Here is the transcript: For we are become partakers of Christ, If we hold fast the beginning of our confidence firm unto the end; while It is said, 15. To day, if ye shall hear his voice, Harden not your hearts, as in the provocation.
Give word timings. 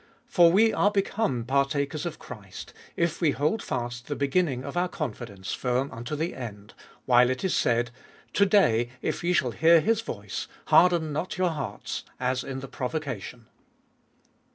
For 0.25 0.51
we 0.51 0.73
are 0.73 0.89
become 0.89 1.43
partakers 1.45 2.07
of 2.07 2.17
Christ, 2.17 2.73
If 2.95 3.21
we 3.21 3.29
hold 3.29 3.61
fast 3.61 4.07
the 4.07 4.15
beginning 4.15 4.63
of 4.65 4.75
our 4.75 4.87
confidence 4.89 5.53
firm 5.53 5.91
unto 5.91 6.15
the 6.15 6.33
end; 6.33 6.73
while 7.05 7.29
It 7.29 7.43
is 7.43 7.55
said, 7.55 7.89
15. 8.33 8.33
To 8.33 8.45
day, 8.47 8.89
if 9.03 9.23
ye 9.23 9.31
shall 9.31 9.51
hear 9.51 9.79
his 9.79 10.01
voice, 10.01 10.47
Harden 10.65 11.13
not 11.13 11.37
your 11.37 11.51
hearts, 11.51 12.03
as 12.19 12.43
in 12.43 12.61
the 12.61 12.67
provocation. 12.67 13.45